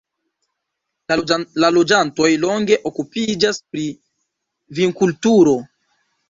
[1.63, 3.85] La loĝantoj longe okupiĝas pri
[4.81, 5.55] vinkulturo.